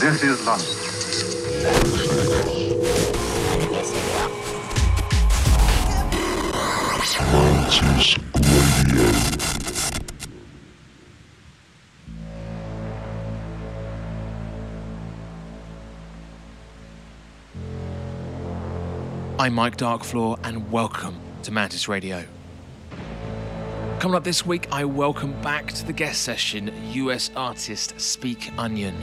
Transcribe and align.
This 0.00 0.22
is 0.22 0.46
London. 0.46 0.64
I'm 19.40 19.52
Mike 19.52 19.76
Darkfloor, 19.76 20.38
and 20.44 20.70
welcome 20.70 21.18
to 21.42 21.50
Mantis 21.50 21.88
Radio. 21.88 22.24
Coming 23.98 24.14
up 24.14 24.22
this 24.22 24.46
week, 24.46 24.68
I 24.70 24.84
welcome 24.84 25.32
back 25.42 25.72
to 25.72 25.84
the 25.84 25.92
guest 25.92 26.22
session 26.22 26.72
US 26.92 27.32
artist 27.34 28.00
Speak 28.00 28.52
Onion. 28.56 28.94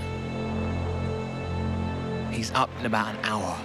He's 2.45 2.53
up 2.53 2.69
in 2.79 2.85
about 2.85 3.15
an 3.15 3.19
hour. 3.23 3.59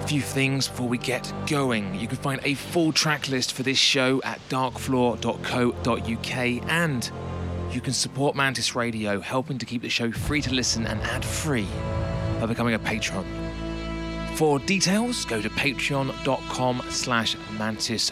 A 0.00 0.06
few 0.08 0.20
things 0.20 0.66
before 0.66 0.88
we 0.88 0.98
get 0.98 1.32
going. 1.46 1.94
You 1.94 2.08
can 2.08 2.16
find 2.16 2.40
a 2.42 2.54
full 2.54 2.92
track 2.92 3.28
list 3.28 3.52
for 3.52 3.62
this 3.62 3.78
show 3.78 4.20
at 4.24 4.40
darkfloor.co.uk 4.48 6.36
and 6.68 7.10
you 7.70 7.80
can 7.80 7.92
support 7.92 8.34
Mantis 8.34 8.74
Radio, 8.74 9.20
helping 9.20 9.58
to 9.58 9.66
keep 9.66 9.82
the 9.82 9.88
show 9.88 10.10
free 10.10 10.42
to 10.42 10.52
listen 10.52 10.88
and 10.88 11.00
ad 11.02 11.24
free 11.24 11.68
by 12.40 12.46
becoming 12.46 12.74
a 12.74 12.80
patron. 12.80 13.24
For 14.34 14.58
details, 14.58 15.24
go 15.24 15.40
to 15.40 15.48
patreon.com 15.50 16.82
slash 16.88 17.36
mantis 17.56 18.10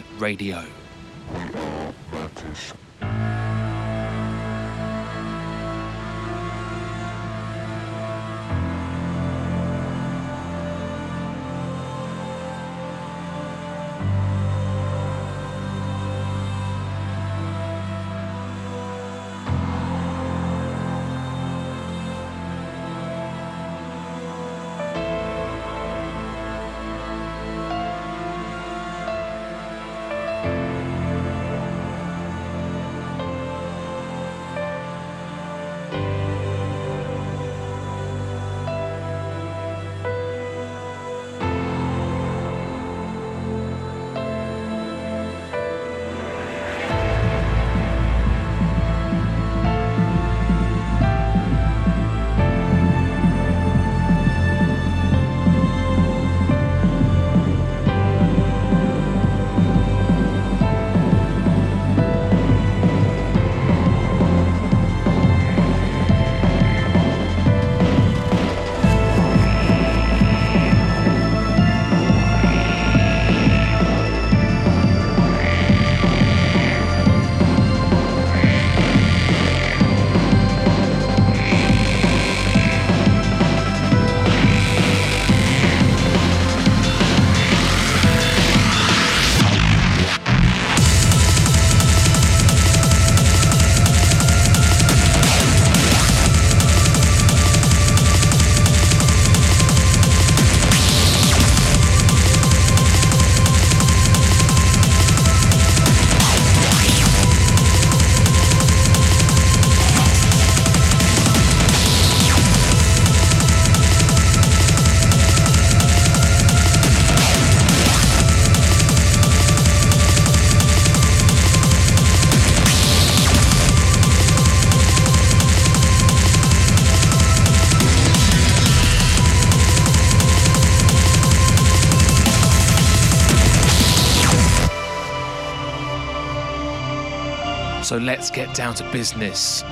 let's 138.25 138.35
get 138.35 138.55
down 138.55 138.73
to 138.73 138.83
business. 138.91 139.63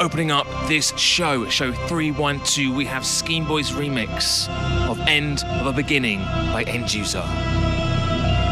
Opening 0.00 0.32
up 0.32 0.44
this 0.66 0.92
show, 0.96 1.48
show 1.48 1.70
312, 1.70 2.74
we 2.74 2.84
have 2.84 3.06
Scheme 3.06 3.46
Boys 3.46 3.70
remix 3.70 4.48
of 4.88 4.98
End 5.06 5.44
of 5.44 5.68
a 5.68 5.72
Beginning 5.72 6.18
by 6.52 6.64
End 6.66 6.92
User. 6.92 7.22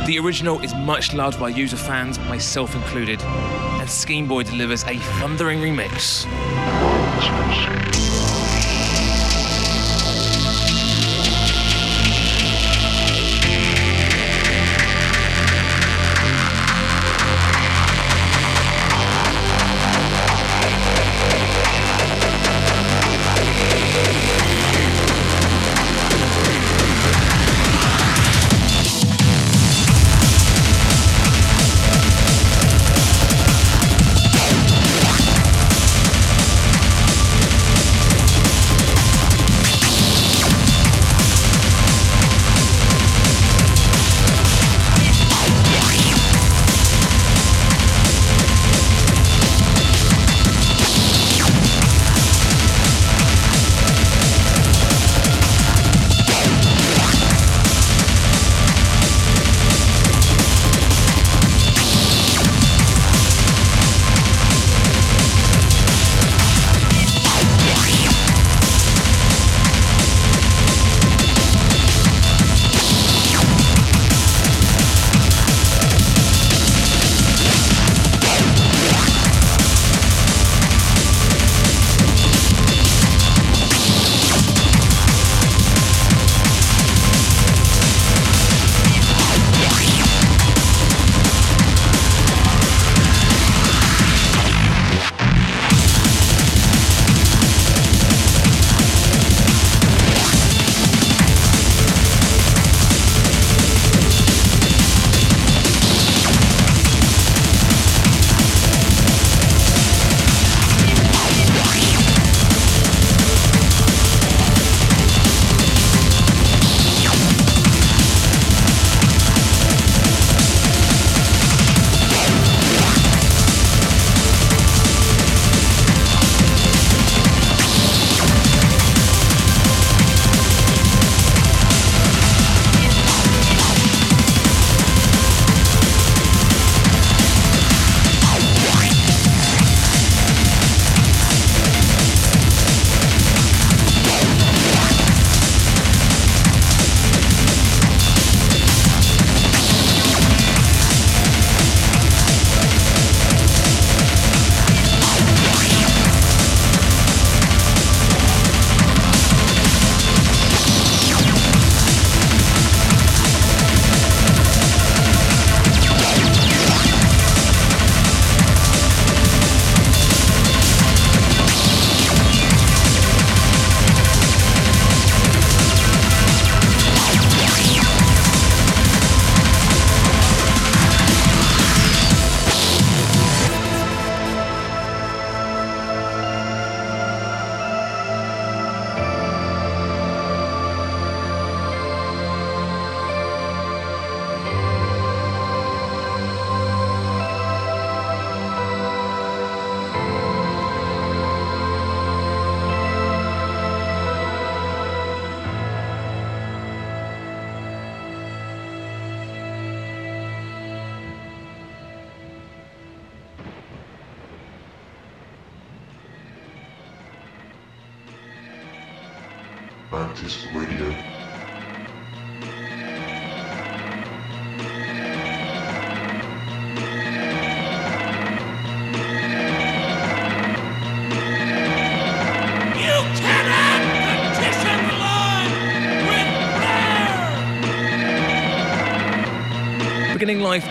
The 0.07 0.21
original 0.23 0.61
is 0.61 0.73
much 0.77 1.13
loved 1.13 1.41
by 1.41 1.49
user 1.49 1.77
fans, 1.77 2.21
myself 2.21 2.77
included, 2.77 3.21
and 3.21 3.91
Scheme 3.91 4.29
Boy 4.29 4.45
delivers 4.45 4.85
a 4.85 4.97
thundering 5.19 5.59
remix. 5.59 6.25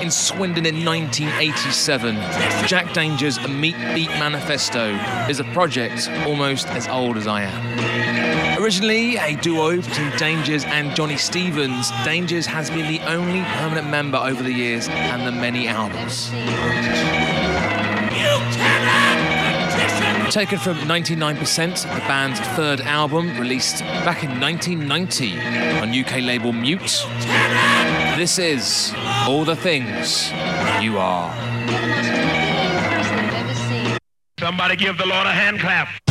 In 0.08 0.12
Swindon 0.12 0.66
in 0.66 0.86
1987, 0.86 2.16
Jack 2.66 2.94
Dangers' 2.94 3.46
Meat 3.46 3.76
Beat 3.94 4.08
Manifesto 4.12 4.96
is 5.28 5.42
a 5.42 5.44
project 5.52 6.10
almost 6.26 6.68
as 6.68 6.88
old 6.88 7.18
as 7.18 7.28
I 7.28 7.42
am. 7.42 8.64
Originally 8.64 9.18
a 9.18 9.36
duo 9.36 9.76
between 9.76 10.10
Dangers 10.12 10.64
and 10.64 10.96
Johnny 10.96 11.18
Stevens, 11.18 11.92
Dangers 12.06 12.46
has 12.46 12.70
been 12.70 12.88
the 12.88 13.02
only 13.02 13.42
permanent 13.58 13.90
member 13.90 14.18
over 14.18 14.42
the 14.42 14.54
years 14.54 14.88
and 14.88 15.28
the 15.28 15.32
many 15.34 15.68
albums. 15.68 16.30
Taken 20.32 20.58
from 20.58 20.78
99%, 20.88 21.82
the 21.82 22.00
band's 22.08 22.40
third 22.56 22.80
album, 22.80 23.38
released 23.38 23.80
back 24.06 24.24
in 24.24 24.40
1990 24.40 25.38
on 25.82 25.90
UK 25.94 26.22
label 26.22 26.54
Mute. 26.54 27.04
This 28.18 28.40
is 28.40 28.94
All 29.28 29.46
the 29.46 29.56
Things 29.56 30.32
You 30.82 30.98
Are. 30.98 31.32
Somebody 34.40 34.76
give 34.76 34.98
the 34.98 35.06
Lord 35.06 35.28
a 35.28 35.32
hand 35.32 35.60
clap. 35.60 36.07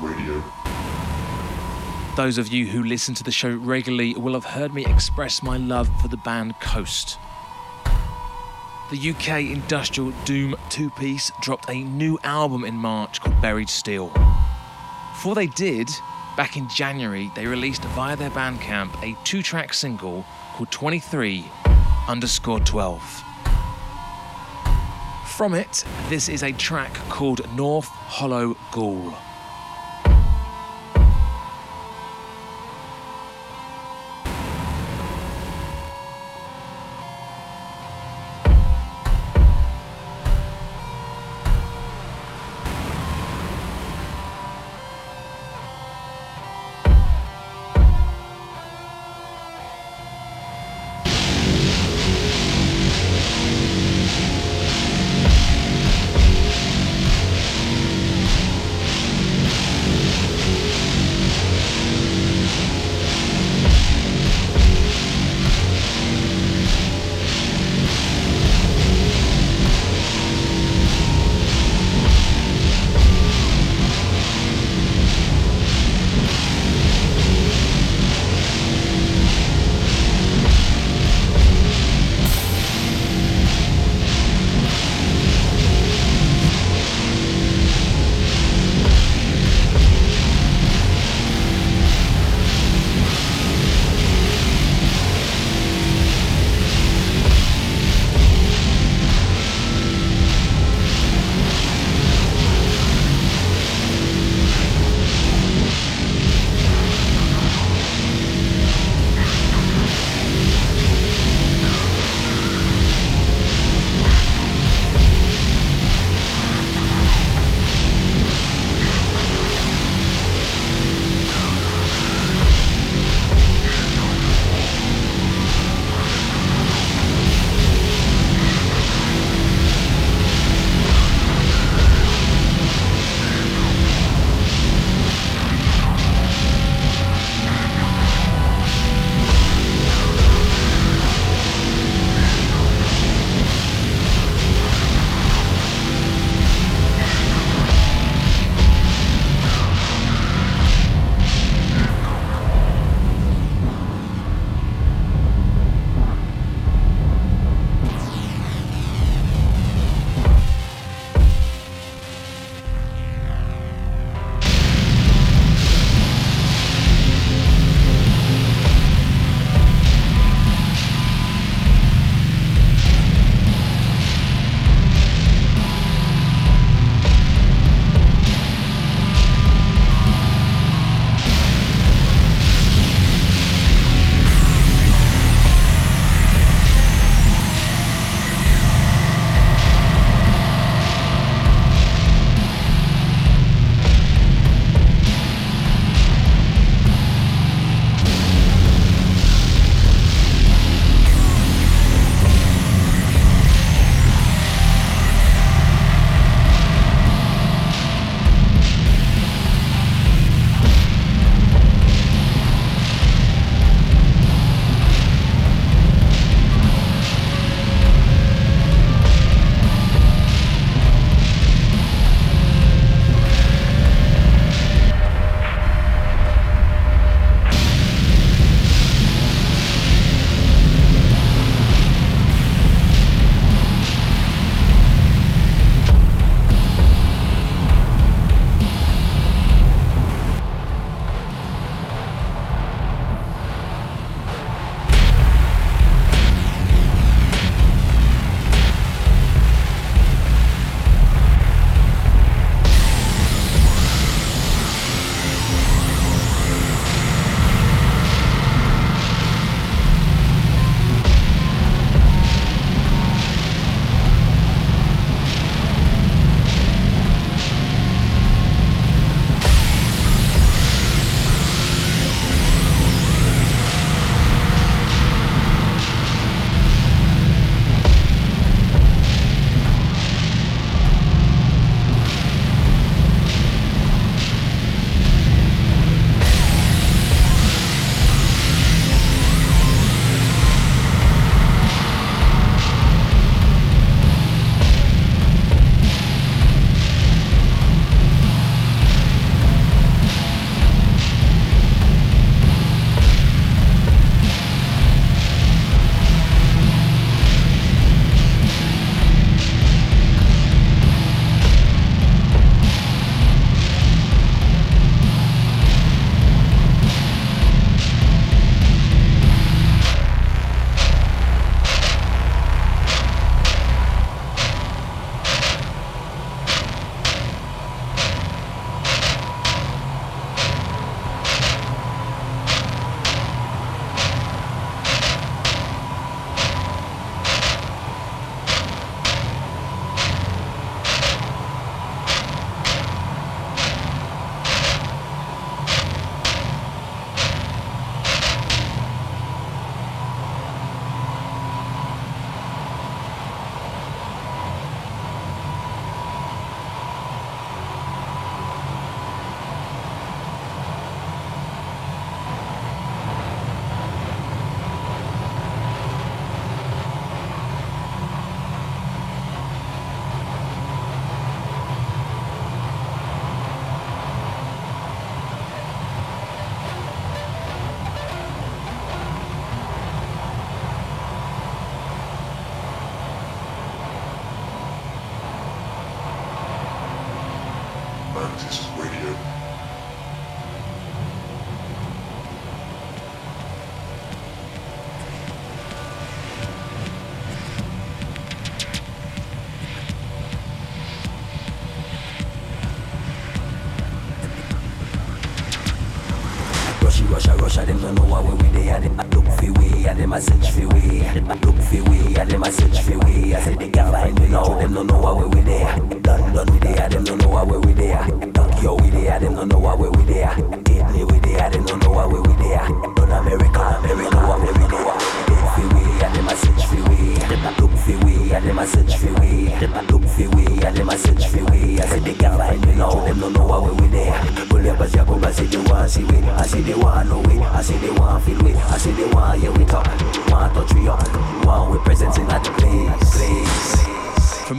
Radio. 0.00 0.42
Those 2.16 2.38
of 2.38 2.48
you 2.48 2.66
who 2.66 2.82
listen 2.82 3.14
to 3.16 3.22
the 3.22 3.30
show 3.30 3.54
regularly 3.54 4.14
will 4.14 4.32
have 4.32 4.46
heard 4.46 4.72
me 4.72 4.86
express 4.86 5.42
my 5.42 5.58
love 5.58 5.90
for 6.00 6.08
the 6.08 6.16
band 6.16 6.58
Coast. 6.58 7.18
The 8.90 9.10
UK 9.10 9.50
industrial 9.52 10.12
doom 10.24 10.56
two 10.70 10.88
piece 10.88 11.30
dropped 11.42 11.68
a 11.68 11.82
new 11.82 12.18
album 12.24 12.64
in 12.64 12.76
March 12.76 13.20
called 13.20 13.38
Buried 13.42 13.68
Steel. 13.68 14.08
Before 15.12 15.34
they 15.34 15.48
did, 15.48 15.90
back 16.34 16.56
in 16.56 16.66
January, 16.70 17.30
they 17.34 17.46
released 17.46 17.84
via 17.84 18.16
their 18.16 18.30
Bandcamp 18.30 19.02
a 19.02 19.22
two 19.24 19.42
track 19.42 19.74
single 19.74 20.24
called 20.54 20.70
23 20.70 21.44
underscore 22.08 22.60
12. 22.60 23.02
From 25.26 25.52
it, 25.52 25.84
this 26.08 26.30
is 26.30 26.42
a 26.42 26.52
track 26.52 26.94
called 27.10 27.42
North 27.54 27.88
Hollow 27.88 28.56
Ghoul. 28.72 29.14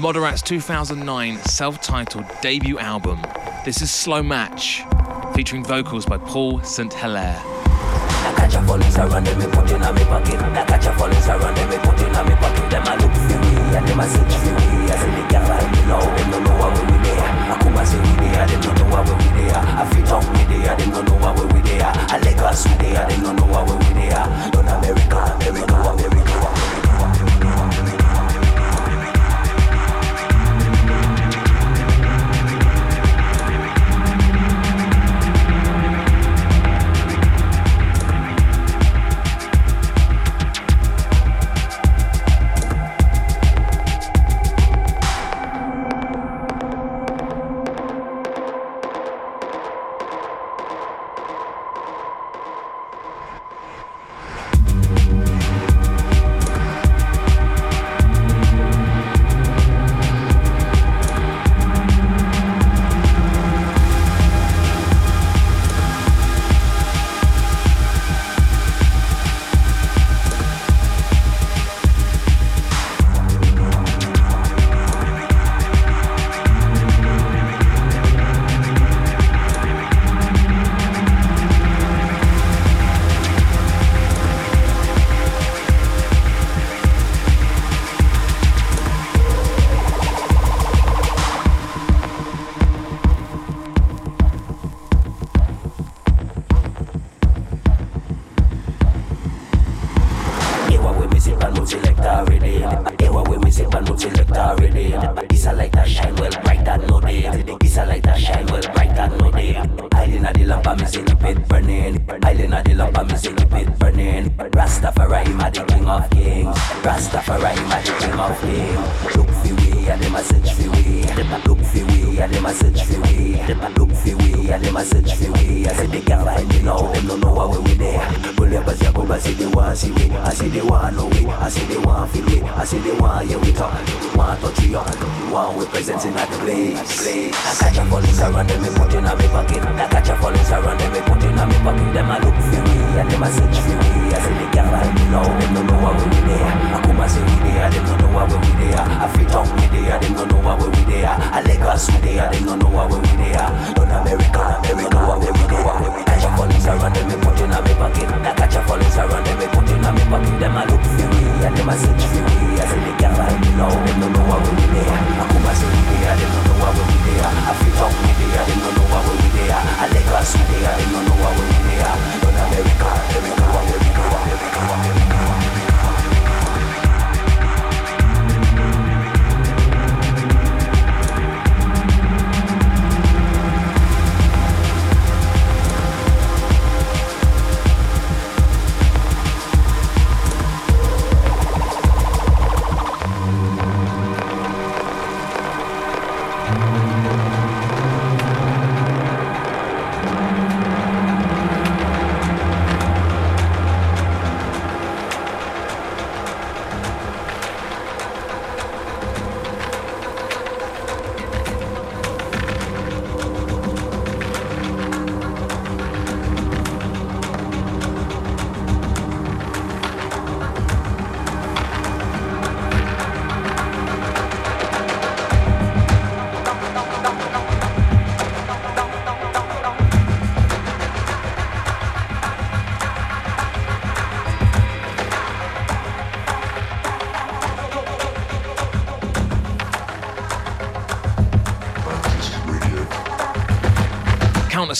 Moderat's 0.10 0.42
2009 0.42 1.38
self 1.44 1.80
titled 1.82 2.26
debut 2.42 2.80
album. 2.80 3.22
This 3.64 3.84
is 3.84 3.92
Slow 3.92 4.24
Match, 4.24 4.82
featuring 5.36 5.64
vocals 5.64 6.04
by 6.04 6.18
Paul 6.18 6.64
St. 6.64 6.92
Hilaire. 6.92 7.40
Catch 8.34 8.56
a 8.56 8.62
falling 8.64 8.90
me 8.90 9.46
put 9.54 9.70
in 9.70 9.80
pocket. 10.10 10.40
Catch 10.66 10.88
a 10.88 10.94
falling 10.98 11.14
me 11.14 11.78
put 11.78 12.02
in 12.02 12.10
pocket. 12.42 12.70
Them 12.74 12.90
look 12.98 13.14
for 13.14 13.38
and 13.78 13.88
them 13.88 14.02
search 14.10 14.34
for 14.34 14.50
me. 14.50 14.66
Me 14.82 15.22
now. 15.86 16.02
Them 16.02 16.32
don't 16.32 16.44
know 16.44 16.74
we 16.74 16.98
there. 17.06 17.22
I 17.22 17.62
come 17.62 17.78
there. 17.78 18.48
Them 18.50 18.62
don't 18.66 18.90
know 18.90 19.06
we 19.14 19.30
there. 19.38 19.62
I 19.62 19.86
there. 19.94 20.74
Them 20.76 20.90
don't 20.90 21.06
know 21.06 21.54
we 21.54 21.62
there. 21.62 21.86
I 21.86 22.18
there. 22.18 23.06
Them 23.06 23.22
don't 23.22 23.36
know 23.38 23.78
we 23.78 23.94
there. 23.94 24.26
Don't 24.50 24.68
America, 24.68 25.38
America, 25.38 25.76
America. 25.76 26.19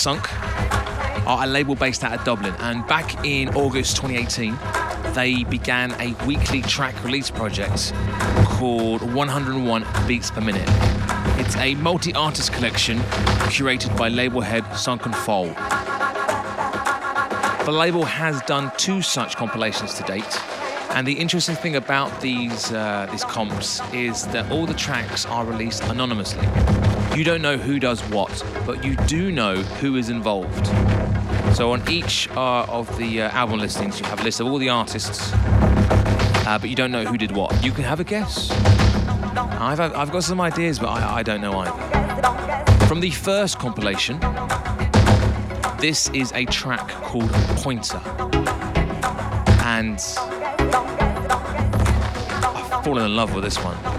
Sunk 0.00 0.32
are 1.26 1.44
a 1.44 1.46
label 1.46 1.74
based 1.74 2.02
out 2.04 2.14
of 2.14 2.24
Dublin, 2.24 2.54
and 2.60 2.86
back 2.86 3.22
in 3.22 3.50
August 3.50 3.98
2018, 3.98 4.58
they 5.12 5.44
began 5.44 5.92
a 6.00 6.14
weekly 6.24 6.62
track 6.62 7.04
release 7.04 7.30
project 7.30 7.92
called 8.46 9.02
101 9.12 9.86
Beats 10.06 10.30
Per 10.30 10.40
Minute. 10.40 10.66
It's 11.38 11.54
a 11.56 11.74
multi 11.74 12.14
artist 12.14 12.50
collection 12.50 12.96
curated 13.50 13.94
by 13.98 14.08
label 14.08 14.40
head 14.40 14.64
Sunk 14.74 15.04
and 15.04 15.14
Foal. 15.14 15.48
The 17.66 17.72
label 17.72 18.06
has 18.06 18.40
done 18.46 18.72
two 18.78 19.02
such 19.02 19.36
compilations 19.36 19.92
to 19.94 20.02
date, 20.04 20.40
and 20.92 21.06
the 21.06 21.12
interesting 21.12 21.56
thing 21.56 21.76
about 21.76 22.22
these, 22.22 22.72
uh, 22.72 23.06
these 23.10 23.24
comps 23.24 23.82
is 23.92 24.26
that 24.28 24.50
all 24.50 24.64
the 24.64 24.72
tracks 24.72 25.26
are 25.26 25.44
released 25.44 25.82
anonymously. 25.84 26.48
You 27.14 27.22
don't 27.22 27.42
know 27.42 27.58
who 27.58 27.78
does 27.78 28.00
what, 28.08 28.30
but 28.70 28.84
you 28.84 28.94
do 29.08 29.32
know 29.32 29.56
who 29.56 29.96
is 29.96 30.10
involved. 30.10 30.68
So 31.56 31.72
on 31.72 31.82
each 31.90 32.28
uh, 32.36 32.66
of 32.66 32.96
the 32.98 33.22
uh, 33.22 33.30
album 33.30 33.58
listings, 33.58 33.98
you 33.98 34.06
have 34.06 34.20
a 34.20 34.22
list 34.22 34.38
of 34.38 34.46
all 34.46 34.58
the 34.58 34.68
artists, 34.68 35.32
uh, 35.34 36.56
but 36.60 36.70
you 36.70 36.76
don't 36.76 36.92
know 36.92 37.04
who 37.04 37.18
did 37.18 37.32
what. 37.32 37.64
You 37.64 37.72
can 37.72 37.82
have 37.82 37.98
a 37.98 38.04
guess. 38.04 38.48
I've, 38.52 39.80
I've 39.80 40.12
got 40.12 40.22
some 40.22 40.40
ideas, 40.40 40.78
but 40.78 40.86
I, 40.86 41.16
I 41.16 41.22
don't 41.24 41.40
know 41.40 41.58
either. 41.58 42.86
From 42.86 43.00
the 43.00 43.10
first 43.10 43.58
compilation, 43.58 44.20
this 45.80 46.08
is 46.10 46.30
a 46.36 46.44
track 46.44 46.90
called 46.90 47.32
Pointer. 47.58 48.00
And 49.64 49.98
I've 52.44 52.84
fallen 52.84 53.04
in 53.04 53.16
love 53.16 53.34
with 53.34 53.42
this 53.42 53.58
one. 53.64 53.89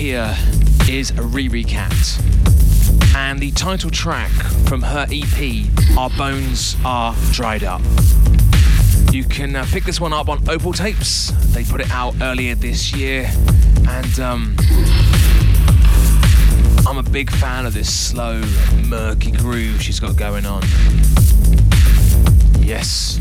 Here 0.00 0.34
is 0.88 1.12
Riri 1.12 1.66
Cat. 1.68 1.92
And 3.14 3.38
the 3.38 3.50
title 3.50 3.90
track 3.90 4.30
from 4.66 4.80
her 4.80 5.06
EP, 5.10 5.66
Our 5.94 6.08
Bones 6.16 6.74
Are 6.86 7.14
Dried 7.32 7.64
Up. 7.64 7.82
You 9.12 9.24
can 9.24 9.54
uh, 9.54 9.66
pick 9.68 9.84
this 9.84 10.00
one 10.00 10.14
up 10.14 10.30
on 10.30 10.48
Opal 10.48 10.72
Tapes. 10.72 11.32
They 11.52 11.64
put 11.64 11.82
it 11.82 11.90
out 11.90 12.14
earlier 12.22 12.54
this 12.54 12.96
year. 12.96 13.30
And 13.90 14.20
um, 14.20 14.56
I'm 16.86 16.96
a 16.96 17.02
big 17.02 17.30
fan 17.30 17.66
of 17.66 17.74
this 17.74 17.94
slow, 17.94 18.40
murky 18.88 19.32
groove 19.32 19.82
she's 19.82 20.00
got 20.00 20.16
going 20.16 20.46
on. 20.46 20.62
Yes. 22.58 23.19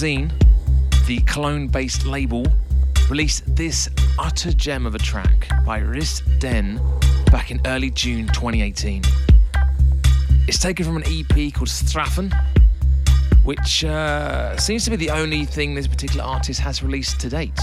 Magazine, 0.00 0.32
the 1.06 1.18
Cologne 1.26 1.68
based 1.68 2.06
label, 2.06 2.46
released 3.10 3.44
this 3.54 3.86
utter 4.18 4.50
gem 4.50 4.86
of 4.86 4.94
a 4.94 4.98
track 4.98 5.46
by 5.66 5.78
Riss 5.78 6.22
Den 6.38 6.80
back 7.30 7.50
in 7.50 7.60
early 7.66 7.90
June 7.90 8.26
2018. 8.28 9.02
It's 10.48 10.58
taken 10.58 10.86
from 10.86 10.96
an 10.96 11.02
EP 11.02 11.52
called 11.52 11.68
Straffen, 11.68 12.32
which 13.44 13.84
uh, 13.84 14.56
seems 14.56 14.84
to 14.84 14.90
be 14.90 14.96
the 14.96 15.10
only 15.10 15.44
thing 15.44 15.74
this 15.74 15.86
particular 15.86 16.24
artist 16.24 16.60
has 16.60 16.82
released 16.82 17.20
to 17.20 17.28
date. 17.28 17.60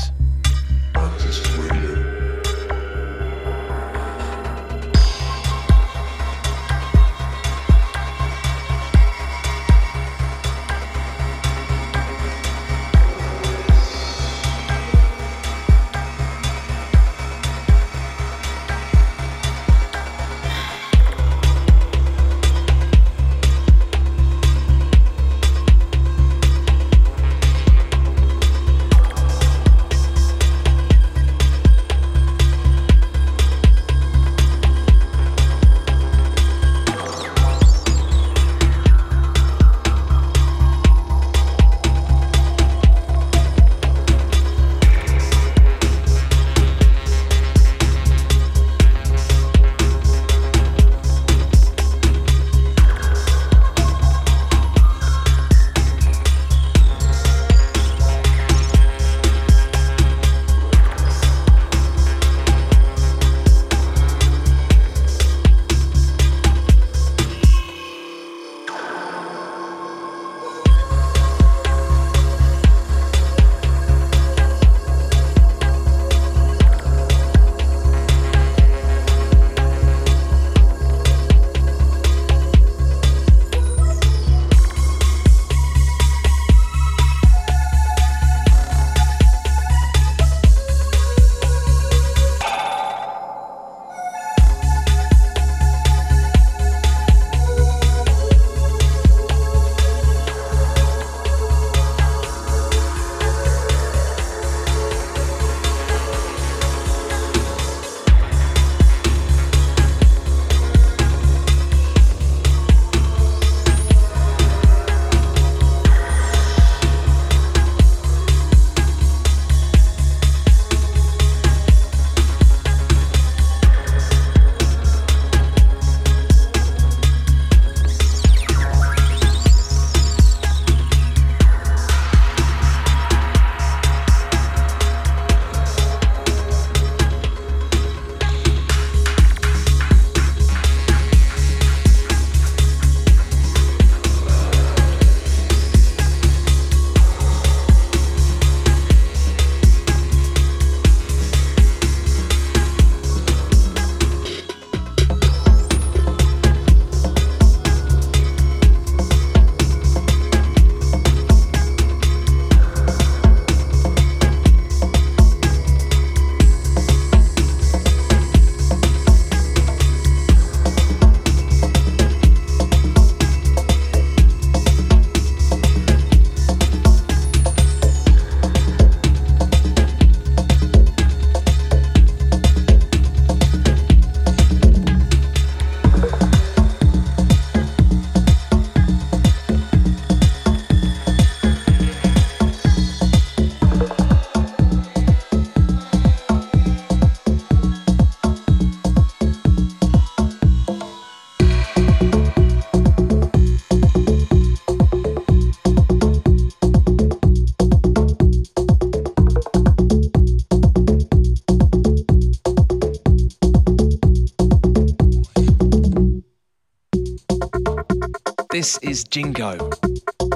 Jingo 219.52 219.70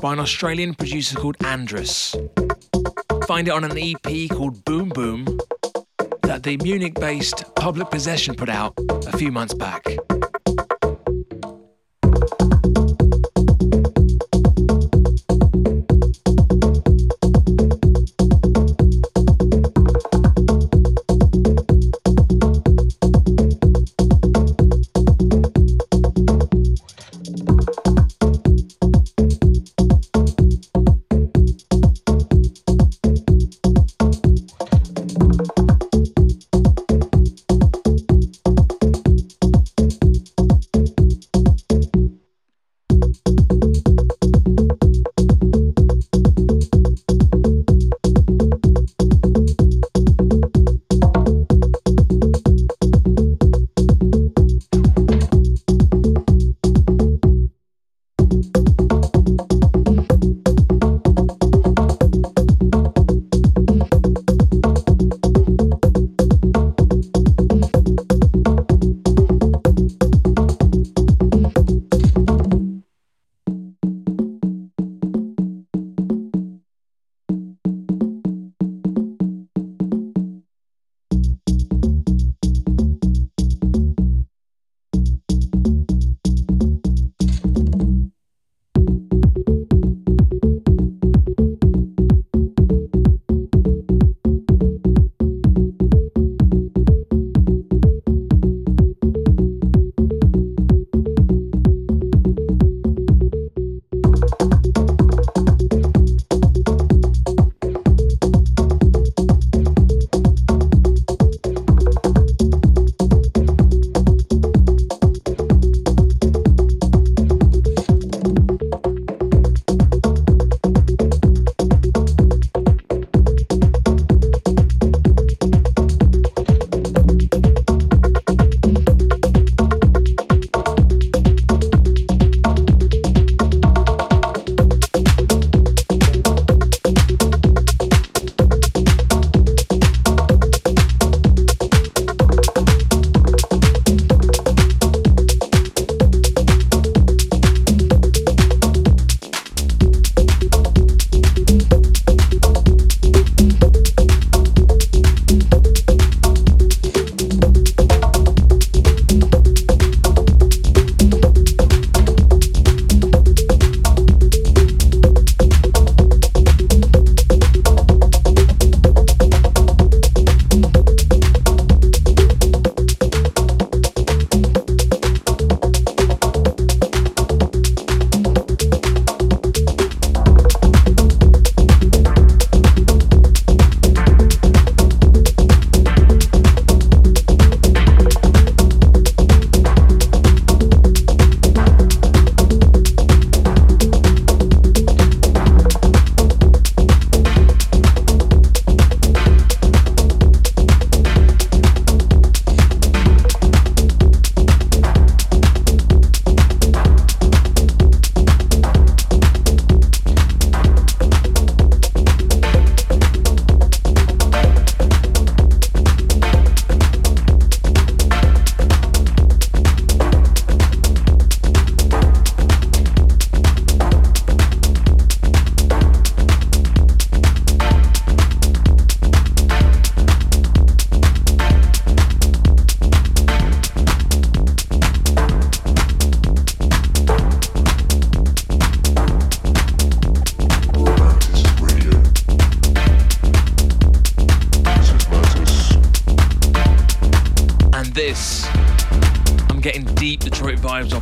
by 0.02 0.14
an 0.14 0.20
Australian 0.20 0.74
producer 0.74 1.16
called 1.18 1.36
Andrus. 1.44 2.16
Find 3.28 3.48
it 3.48 3.52
on 3.52 3.64
an 3.64 3.78
EP 3.78 4.30
called 4.30 4.64
Boom 4.66 4.90
Boom 4.90 5.26
that 6.24 6.44
the 6.44 6.58
Munich 6.58 6.96
based 6.96 7.44
Public 7.56 7.90
Possession 7.90 8.36
put 8.36 8.50
out 8.50 8.74
a 9.08 9.18
few 9.18 9.32
months 9.32 9.54
back. 9.54 9.86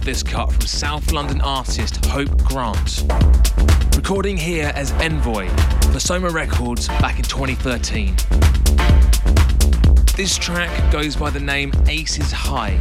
This 0.10 0.24
cut 0.24 0.52
from 0.52 0.62
South 0.66 1.12
London 1.12 1.40
artist 1.42 2.04
Hope 2.08 2.36
Grant. 2.44 3.04
Recording 3.96 4.38
here 4.38 4.72
as 4.74 4.92
Envoy 4.94 5.48
for 5.94 6.00
Soma 6.00 6.32
Records 6.32 6.88
back 6.88 7.20
in 7.20 7.26
2013. 7.26 8.16
This 10.18 10.36
track 10.36 10.92
goes 10.92 11.16
by 11.16 11.30
the 11.30 11.40
name 11.40 11.72
Aces 11.88 12.32
High. 12.32 12.80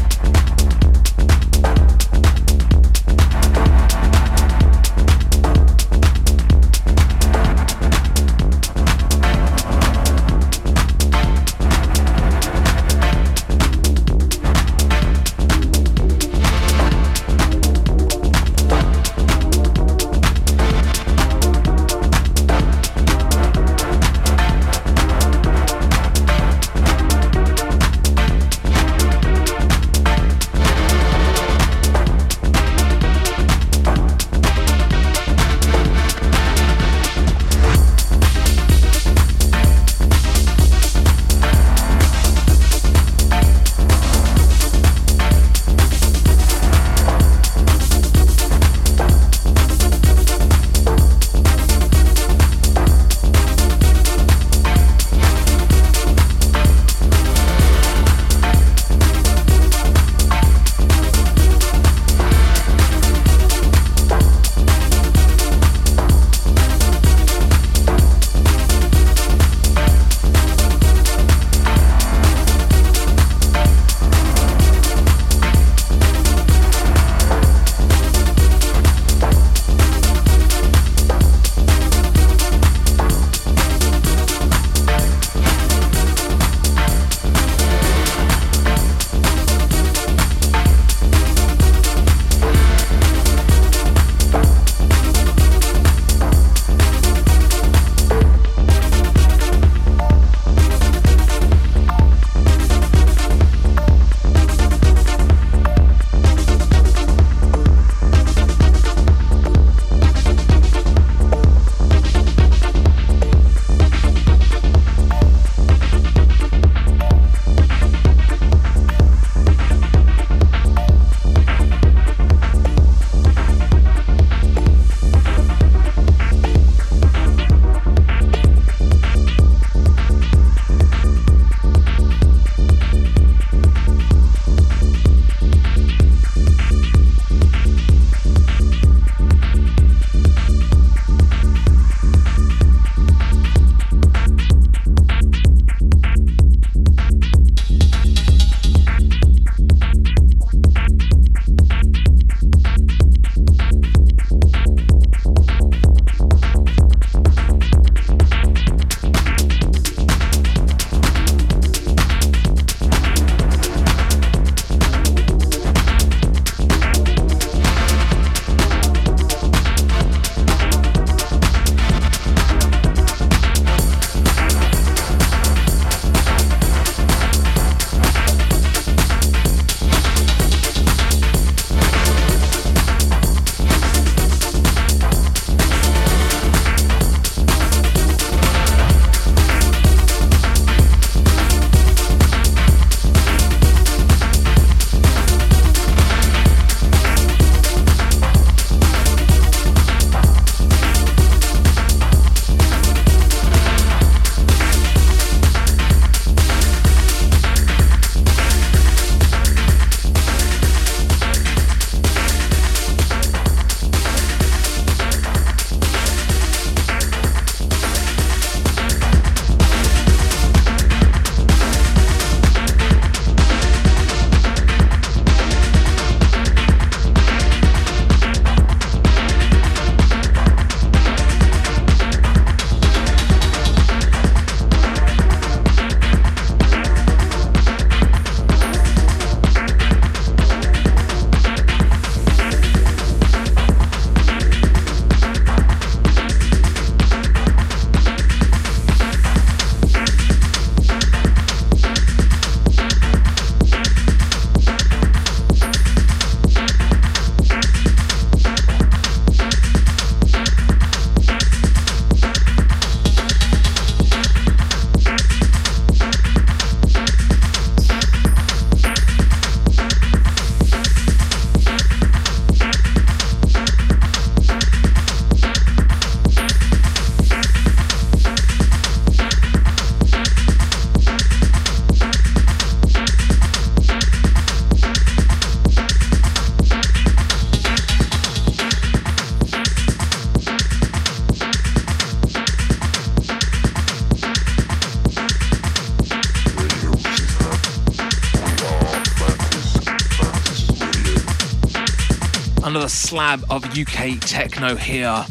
Slab 303.08 303.42
of 303.48 303.64
UK 303.64 304.20
techno 304.20 304.76
here. 304.76 305.24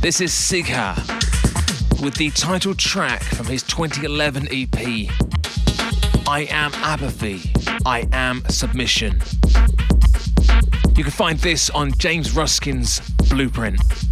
This 0.00 0.20
is 0.20 0.30
Sigha 0.30 0.94
with 2.00 2.14
the 2.14 2.30
title 2.30 2.72
track 2.72 3.20
from 3.20 3.46
his 3.46 3.64
2011 3.64 4.46
EP, 4.52 5.10
I 6.28 6.46
Am 6.48 6.70
Apathy, 6.74 7.50
I 7.84 8.06
Am 8.12 8.44
Submission. 8.48 9.20
You 10.94 11.02
can 11.02 11.10
find 11.10 11.40
this 11.40 11.68
on 11.70 11.90
James 11.98 12.36
Ruskin's 12.36 13.00
Blueprint. 13.28 14.07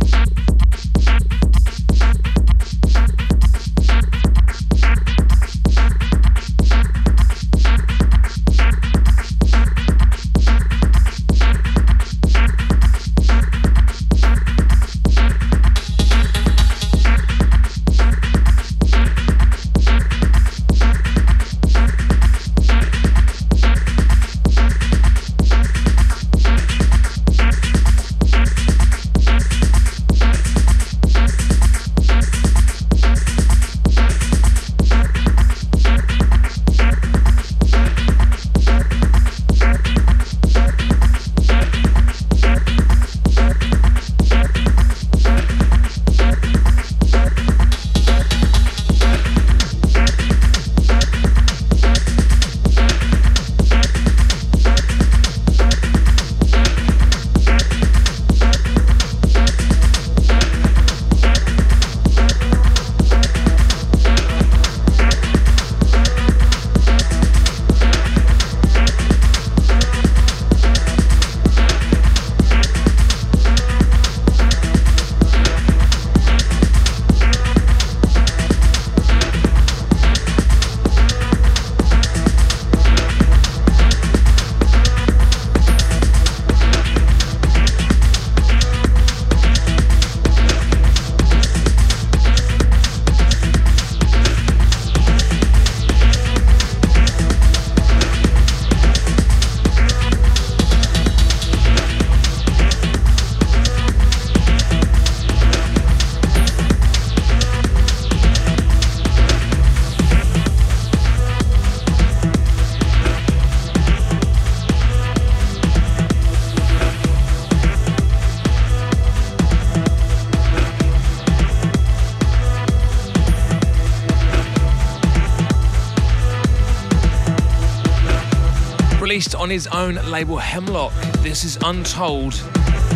His 129.56 129.66
own 129.68 129.94
label 130.10 130.36
Hemlock. 130.36 130.92
This 131.22 131.42
is 131.42 131.56
Untold 131.62 132.34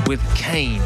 with 0.06 0.20
Kane. 0.34 0.82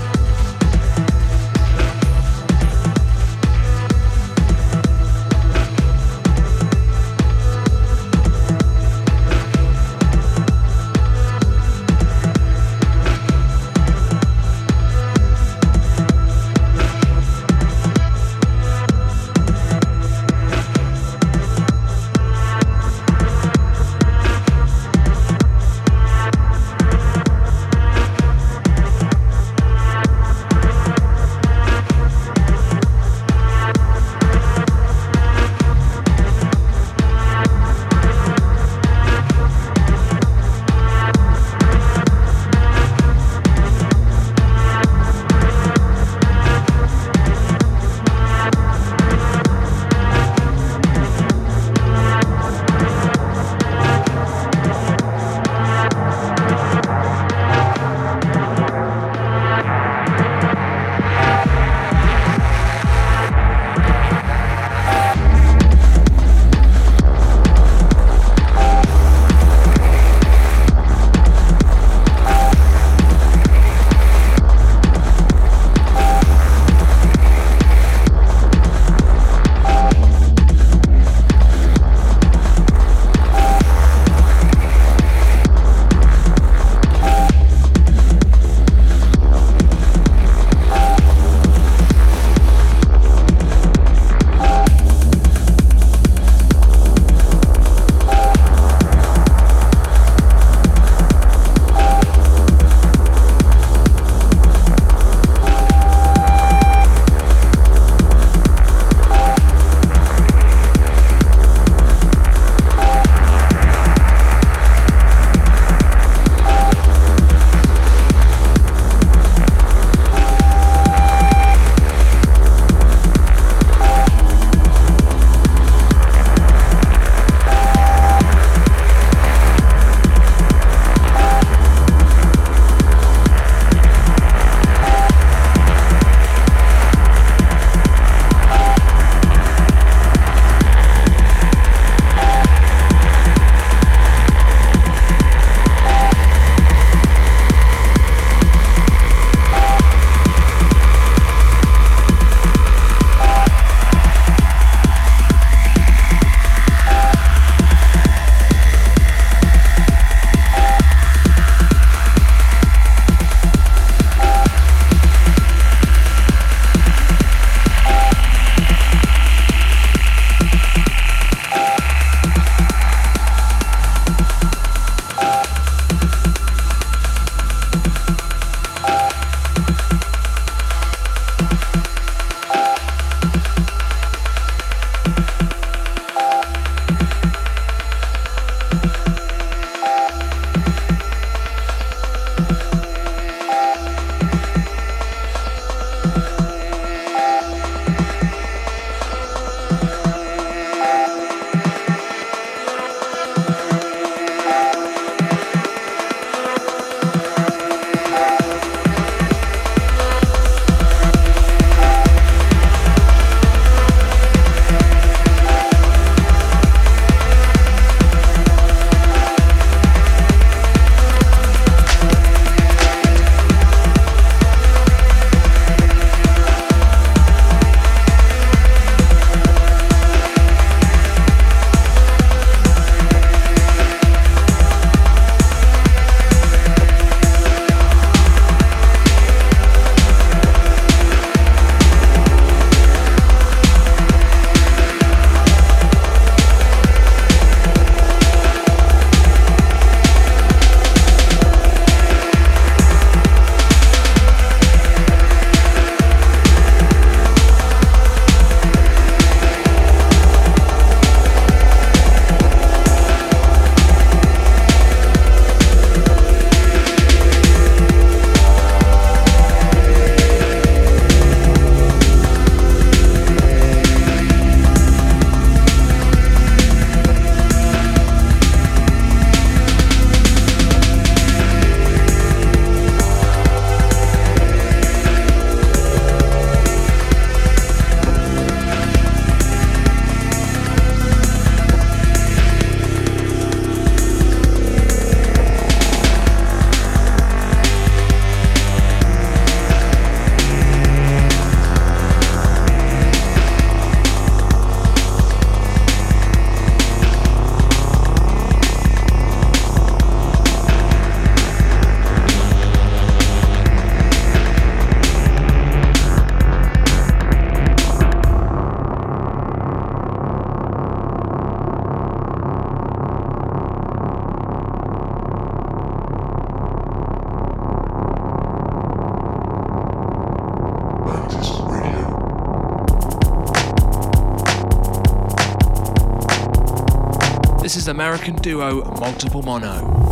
American 337.95 338.35
duo 338.35 338.83
Multiple 338.99 339.41
Mono. 339.43 340.11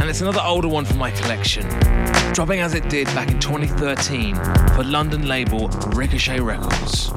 And 0.00 0.08
it's 0.08 0.22
another 0.22 0.40
older 0.42 0.66
one 0.66 0.86
from 0.86 0.96
my 0.96 1.10
collection, 1.10 1.68
dropping 2.32 2.60
as 2.60 2.72
it 2.72 2.88
did 2.88 3.06
back 3.08 3.30
in 3.30 3.38
2013 3.38 4.34
for 4.74 4.82
London 4.82 5.28
label 5.28 5.68
Ricochet 5.88 6.40
Records. 6.40 7.12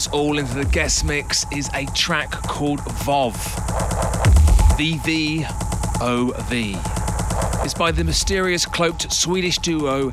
Us 0.00 0.08
all 0.12 0.38
into 0.38 0.54
the 0.54 0.64
guest 0.64 1.04
mix 1.04 1.44
is 1.52 1.68
a 1.74 1.84
track 1.94 2.30
called 2.30 2.78
VOV. 3.04 3.36
V-V-O-V. 4.78 6.76
It's 7.62 7.74
by 7.74 7.92
the 7.92 8.02
mysterious 8.02 8.64
cloaked 8.64 9.12
Swedish 9.12 9.58
duo 9.58 10.04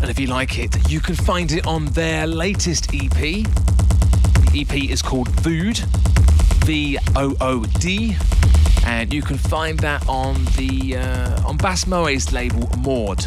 And 0.00 0.08
if 0.08 0.18
you 0.18 0.28
like 0.28 0.58
it, 0.58 0.90
you 0.90 1.00
can 1.00 1.16
find 1.16 1.52
it 1.52 1.66
on 1.66 1.84
their 1.88 2.26
latest 2.26 2.94
EP. 2.94 3.10
The 3.10 3.46
EP 4.54 4.90
is 4.90 5.02
called 5.02 5.28
Vood, 5.42 5.80
V-O-O-D, 6.64 8.16
and 8.86 9.12
you 9.12 9.20
can 9.20 9.36
find 9.36 9.78
that 9.80 10.08
on 10.08 10.46
the 10.56 10.96
uh, 10.96 11.46
on 11.46 11.58
Bas 11.58 11.84
Mooy's 11.84 12.32
label 12.32 12.70
Mord. 12.78 13.26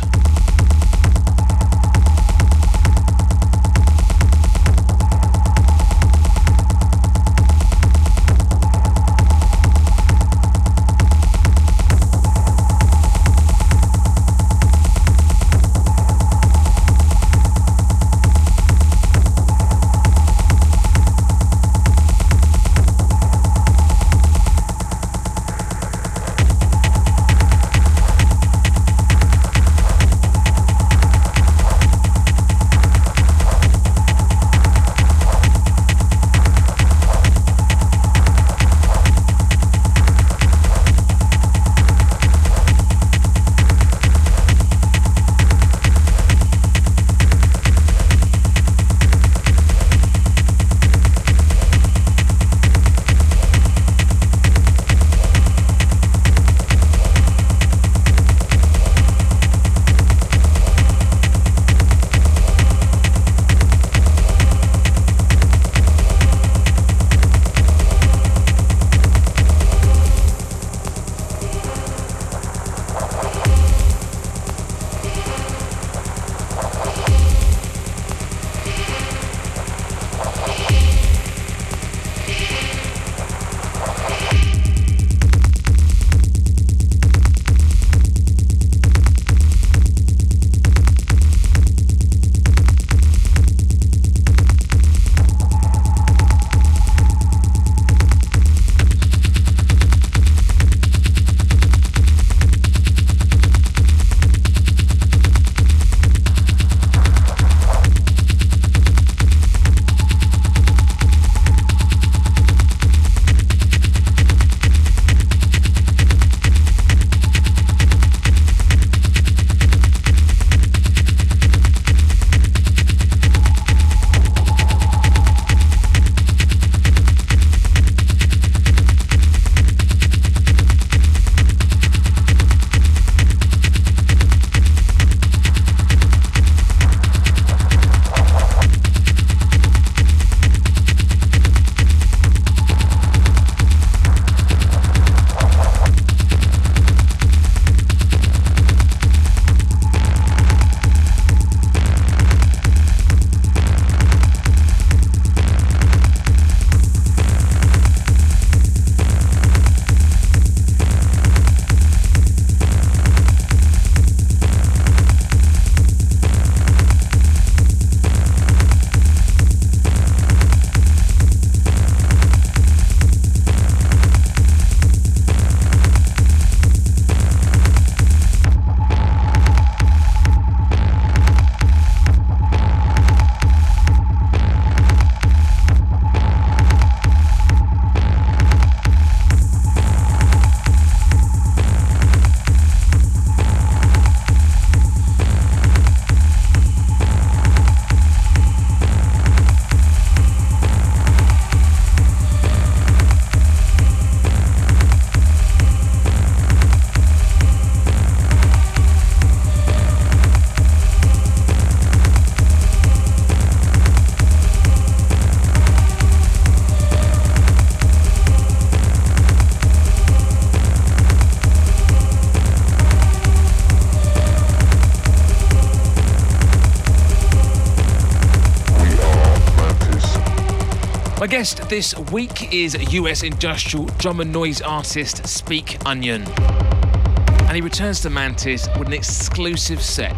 Guest 231.45 231.69
this 231.69 231.95
week 232.11 232.51
is 232.51 232.75
US 232.91 233.21
industrial 233.21 233.85
drum 233.99 234.19
and 234.19 234.33
noise 234.33 234.61
artist 234.61 235.27
Speak 235.27 235.77
Onion. 235.85 236.23
And 236.23 237.51
he 237.51 237.61
returns 237.61 238.01
to 238.01 238.09
Mantis 238.09 238.67
with 238.79 238.87
an 238.87 238.93
exclusive 238.93 239.79
set 239.79 240.17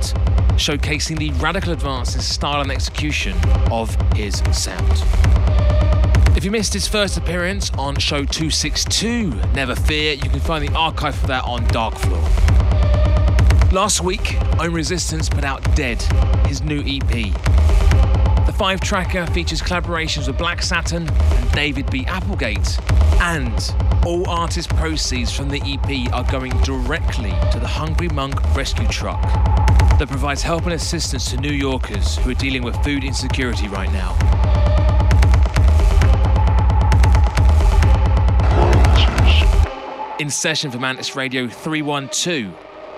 showcasing 0.56 1.20
the 1.20 1.32
radical 1.32 1.74
advance 1.74 2.16
in 2.16 2.22
style 2.22 2.62
and 2.62 2.72
execution 2.72 3.36
of 3.70 3.94
his 4.14 4.42
sound. 4.54 5.04
If 6.38 6.46
you 6.46 6.52
missed 6.52 6.72
his 6.72 6.88
first 6.88 7.18
appearance 7.18 7.72
on 7.72 7.98
show 7.98 8.24
262, 8.24 9.30
never 9.54 9.76
fear, 9.76 10.14
you 10.14 10.30
can 10.30 10.40
find 10.40 10.66
the 10.66 10.74
archive 10.78 11.16
for 11.16 11.28
that 11.28 11.44
on 11.44 11.68
Dark 11.68 11.96
Floor. 11.96 12.24
Last 13.74 14.02
week, 14.02 14.38
Own 14.62 14.72
Resistance 14.72 15.28
put 15.28 15.44
out 15.44 15.62
Dead, 15.76 16.02
his 16.48 16.62
new 16.62 16.82
EP. 16.86 17.47
The 18.58 18.64
five 18.64 18.82
tracker 18.82 19.28
features 19.28 19.62
collaborations 19.62 20.26
with 20.26 20.40
Black 20.40 20.64
Saturn 20.64 21.08
and 21.08 21.52
David 21.52 21.92
B. 21.92 22.08
Applegate, 22.08 22.80
and 23.22 23.76
all 24.04 24.28
artist 24.28 24.76
proceeds 24.76 25.32
from 25.32 25.48
the 25.48 25.62
EP 25.62 26.12
are 26.12 26.24
going 26.32 26.60
directly 26.64 27.30
to 27.52 27.60
the 27.60 27.68
Hungry 27.68 28.10
Monk 28.10 28.34
rescue 28.56 28.88
truck 28.88 29.22
that 30.00 30.08
provides 30.08 30.42
help 30.42 30.64
and 30.64 30.74
assistance 30.74 31.30
to 31.30 31.38
New 31.38 31.52
Yorkers 31.52 32.18
who 32.18 32.32
are 32.32 32.34
dealing 32.34 32.64
with 32.64 32.76
food 32.84 33.04
insecurity 33.04 33.68
right 33.68 33.92
now. 33.94 34.16
In 40.18 40.32
session 40.32 40.72
for 40.72 40.80
Mantis 40.80 41.16
Radio 41.16 41.48
312, 41.48 42.56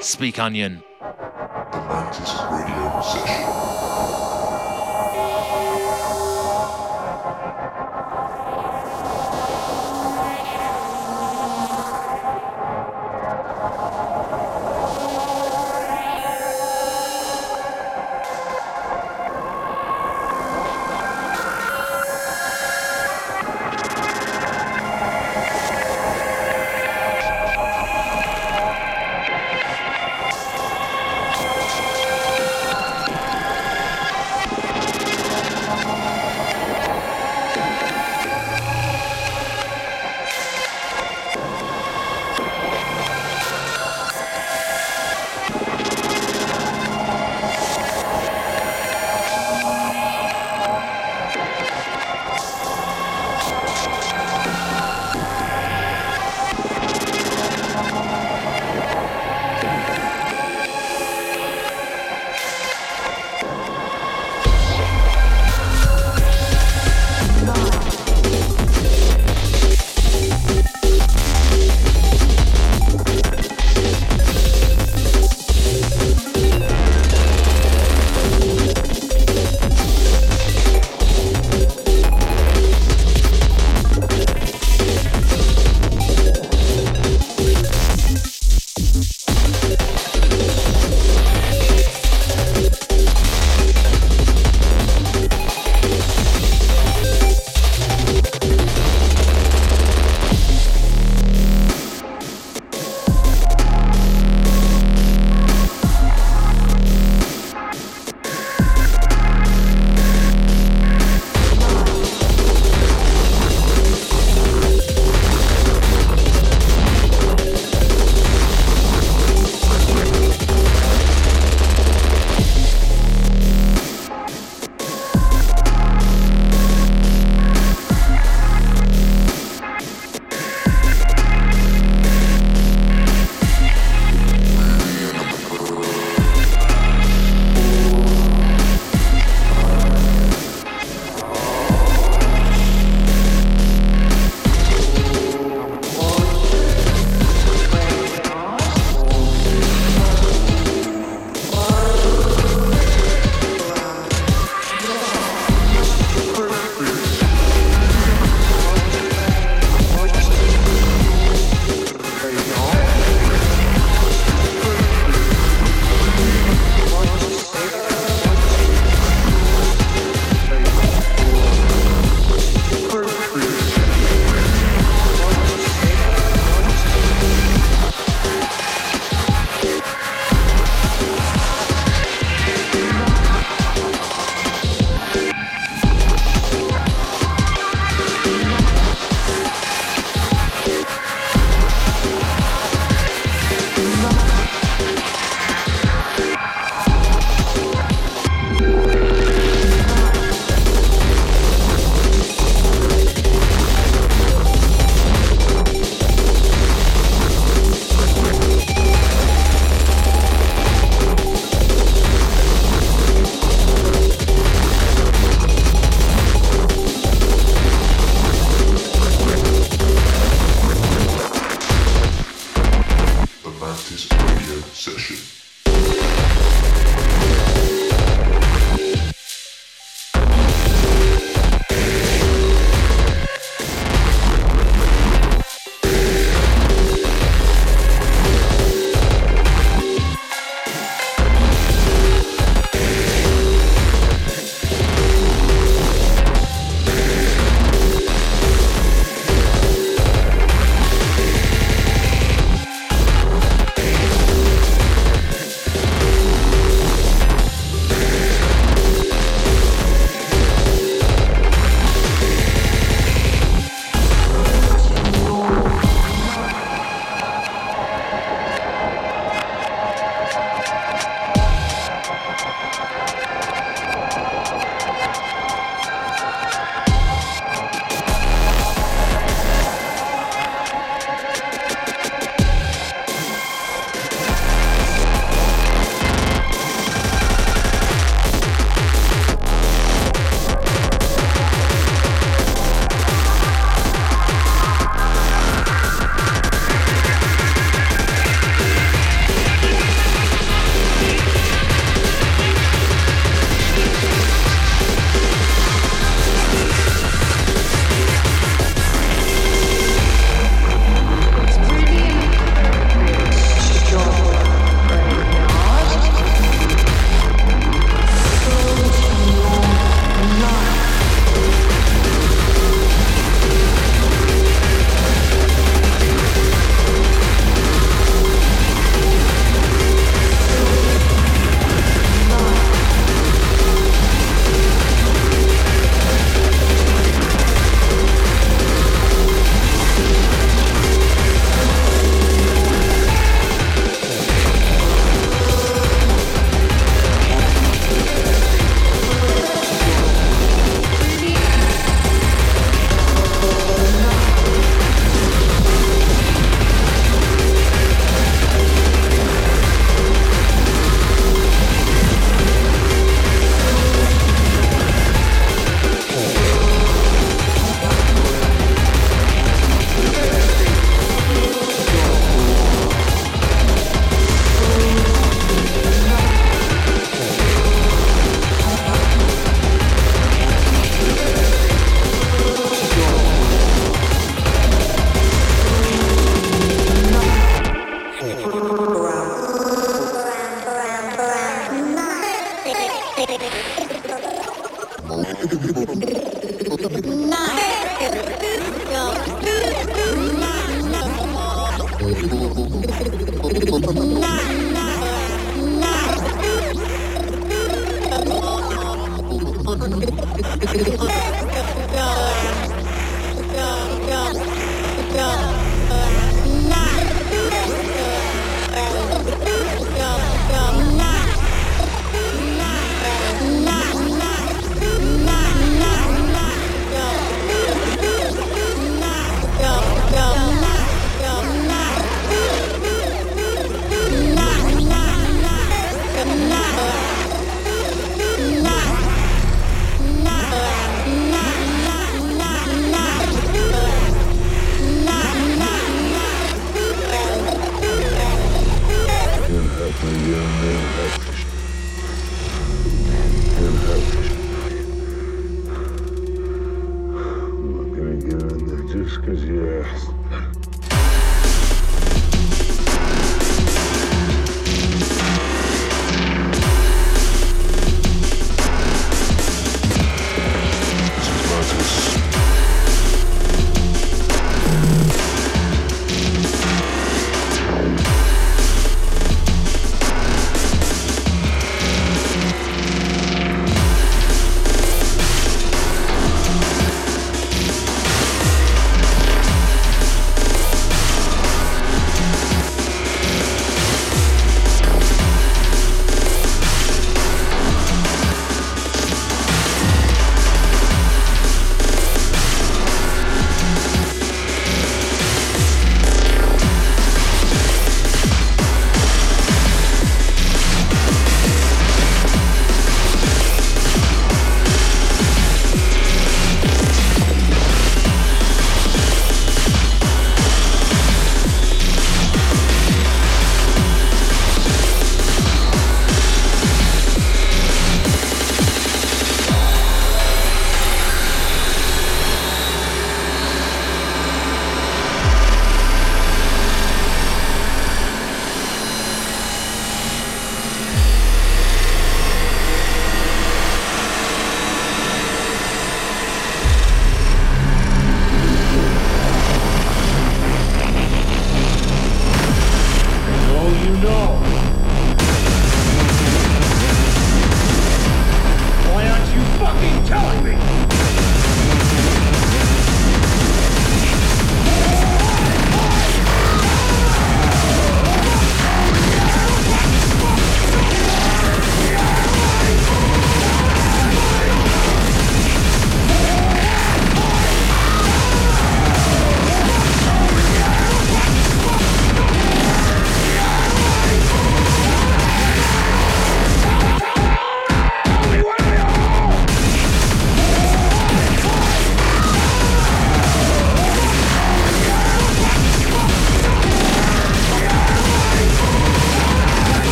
Speak 0.00 0.38
Onion. 0.38 0.84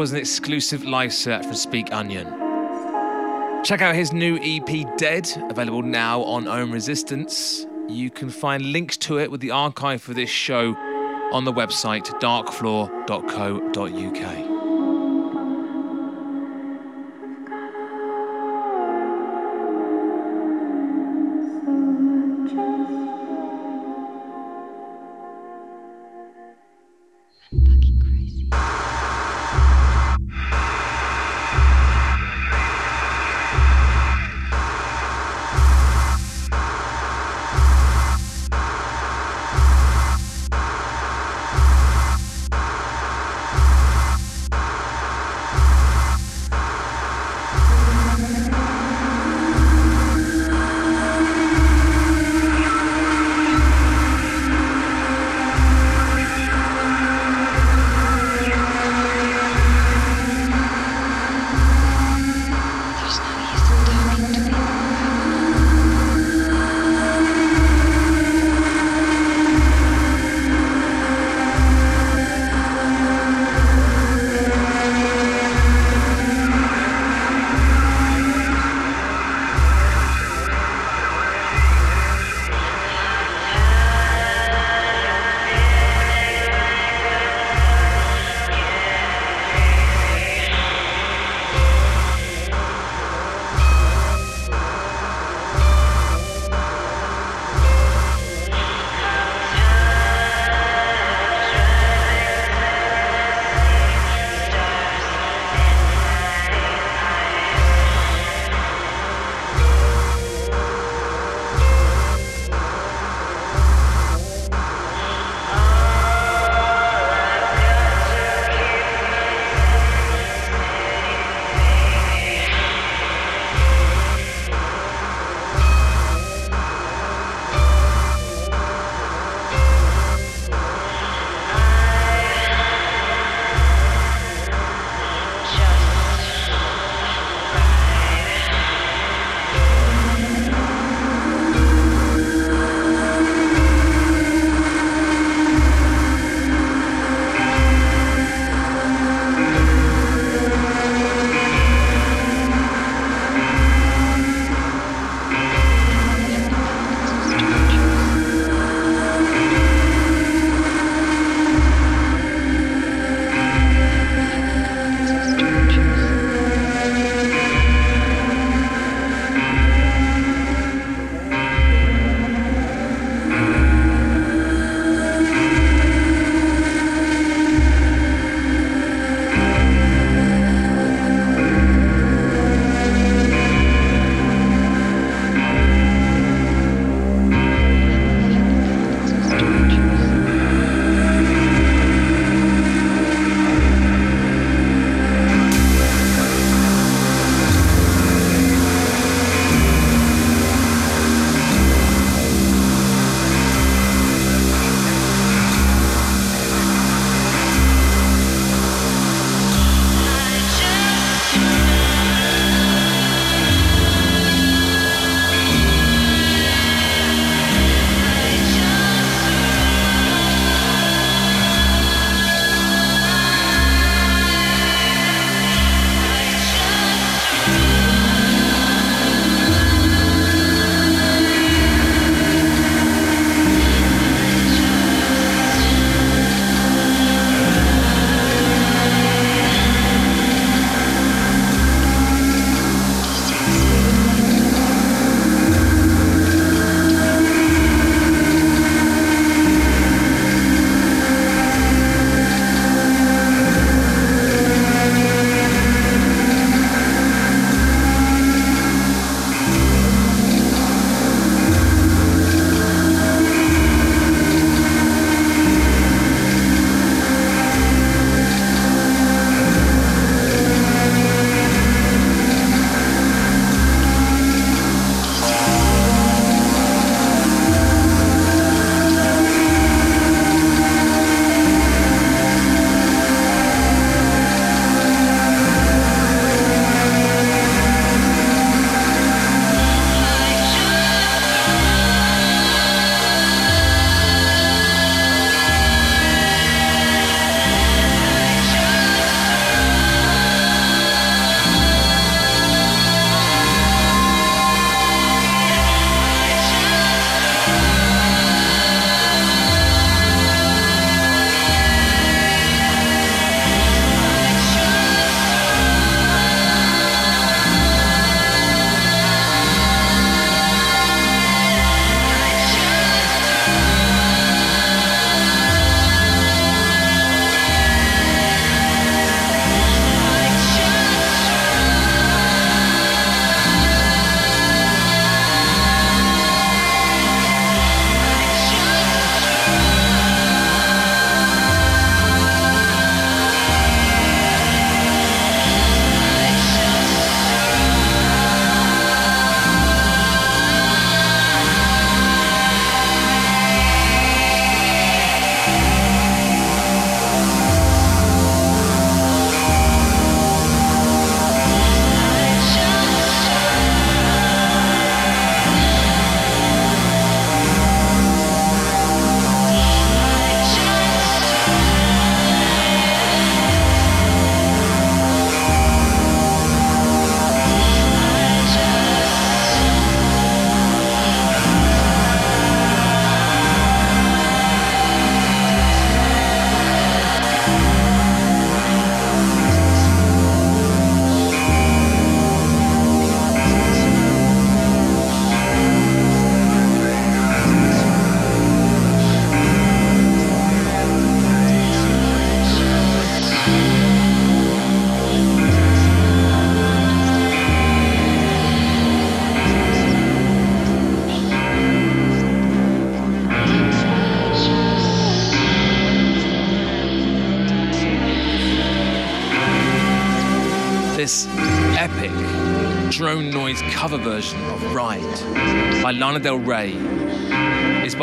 Was 0.00 0.12
an 0.12 0.18
exclusive 0.18 0.86
live 0.86 1.12
set 1.12 1.44
from 1.44 1.54
Speak 1.54 1.92
Onion. 1.92 2.26
Check 3.62 3.82
out 3.82 3.94
his 3.94 4.14
new 4.14 4.38
EP 4.40 4.96
Dead, 4.96 5.30
available 5.50 5.82
now 5.82 6.22
on 6.22 6.48
Ohm 6.48 6.72
Resistance. 6.72 7.66
You 7.86 8.08
can 8.08 8.30
find 8.30 8.72
links 8.72 8.96
to 8.96 9.18
it 9.18 9.30
with 9.30 9.42
the 9.42 9.50
archive 9.50 10.00
for 10.00 10.14
this 10.14 10.30
show 10.30 10.74
on 11.34 11.44
the 11.44 11.52
website 11.52 12.06
darkfloor.co.uk. 12.18 14.49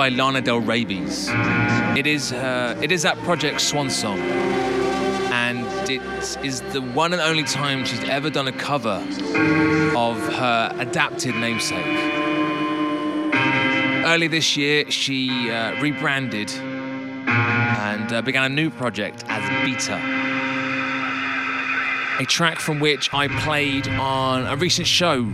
by 0.07 0.15
Lana 0.15 0.41
Del 0.41 0.59
Rabies. 0.59 1.27
It 1.97 2.07
is 2.07 2.31
it 2.31 2.91
is 2.91 3.01
that 3.03 3.17
project 3.19 3.59
Swan 3.59 3.89
Song, 3.89 4.19
and 4.19 5.65
it 5.89 6.01
is 6.45 6.61
the 6.71 6.81
one 6.81 7.11
and 7.11 7.21
only 7.21 7.43
time 7.43 7.84
she's 7.84 8.03
ever 8.05 8.29
done 8.29 8.47
a 8.47 8.53
cover 8.53 9.03
of 9.97 10.17
her 10.35 10.73
adapted 10.77 11.35
namesake. 11.35 11.85
Early 14.05 14.27
this 14.27 14.55
year, 14.55 14.89
she 14.89 15.51
uh, 15.51 15.81
rebranded 15.81 16.51
and 17.27 18.13
uh, 18.13 18.21
began 18.21 18.45
a 18.45 18.55
new 18.55 18.69
project 18.69 19.25
as 19.27 19.43
Beta. 19.65 19.99
A 22.19 22.25
track 22.25 22.59
from 22.59 22.79
which 22.79 23.13
I 23.13 23.27
played 23.27 23.89
on 23.89 24.47
a 24.47 24.55
recent 24.55 24.88
show, 24.88 25.25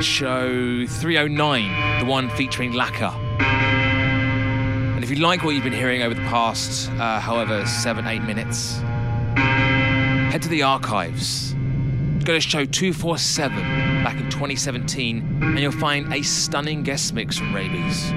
show 0.00 0.86
309, 0.86 1.98
the 1.98 2.06
one 2.06 2.30
featuring 2.30 2.72
Laka. 2.72 3.23
If 5.04 5.10
you 5.10 5.16
like 5.16 5.44
what 5.44 5.50
you've 5.50 5.62
been 5.62 5.74
hearing 5.74 6.00
over 6.00 6.14
the 6.14 6.22
past, 6.22 6.90
uh, 6.92 7.20
however, 7.20 7.66
seven, 7.66 8.06
eight 8.06 8.22
minutes, 8.22 8.78
head 10.32 10.40
to 10.40 10.48
the 10.48 10.62
archives. 10.62 11.52
Go 12.24 12.32
to 12.32 12.40
show 12.40 12.64
247 12.64 13.54
back 14.02 14.18
in 14.18 14.30
2017, 14.30 15.40
and 15.42 15.58
you'll 15.58 15.72
find 15.72 16.10
a 16.10 16.22
stunning 16.22 16.82
guest 16.82 17.12
mix 17.12 17.36
from 17.36 17.54
Rabies. 17.54 18.12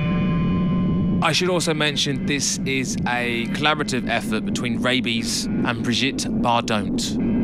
I 1.22 1.34
should 1.34 1.50
also 1.50 1.74
mention 1.74 2.26
this 2.26 2.58
is 2.60 2.96
a 3.06 3.48
collaborative 3.48 4.08
effort 4.08 4.46
between 4.46 4.82
Rabies 4.82 5.44
and 5.44 5.84
Brigitte 5.84 6.24
Bardont. 6.42 7.37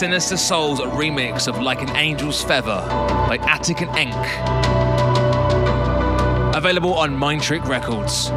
Sinister 0.00 0.38
Soul's 0.38 0.80
remix 0.80 1.46
of 1.46 1.60
Like 1.60 1.82
an 1.82 1.90
Angel's 1.90 2.42
Feather 2.42 2.82
by 3.28 3.36
Attic 3.42 3.82
and 3.82 3.90
Enk. 3.90 4.16
Available 6.56 6.94
on 6.94 7.14
Mind 7.14 7.42
Trick 7.42 7.62
Records. 7.66 8.30